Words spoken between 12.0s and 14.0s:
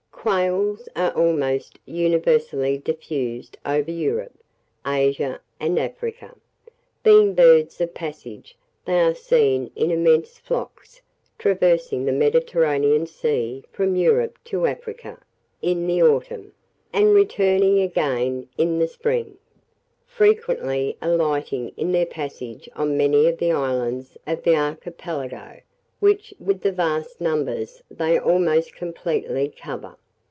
the Mediterranean Sea from